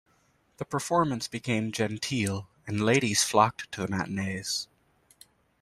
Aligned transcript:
The 0.57 0.65
performance 0.65 1.27
became 1.27 1.71
genteel, 1.71 2.47
and 2.65 2.81
ladies 2.83 3.21
flocked 3.23 3.71
to 3.73 3.81
the 3.81 3.87
matinees. 3.87 4.67